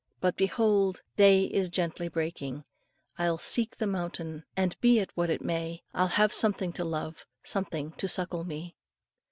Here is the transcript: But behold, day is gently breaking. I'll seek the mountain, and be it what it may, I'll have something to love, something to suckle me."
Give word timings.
But 0.19 0.35
behold, 0.35 1.03
day 1.15 1.43
is 1.43 1.69
gently 1.69 2.07
breaking. 2.07 2.63
I'll 3.19 3.37
seek 3.37 3.77
the 3.77 3.85
mountain, 3.85 4.45
and 4.57 4.75
be 4.81 4.97
it 4.97 5.11
what 5.13 5.29
it 5.29 5.43
may, 5.43 5.83
I'll 5.93 6.07
have 6.17 6.33
something 6.33 6.73
to 6.73 6.83
love, 6.83 7.27
something 7.43 7.91
to 7.97 8.07
suckle 8.07 8.43
me." 8.43 8.75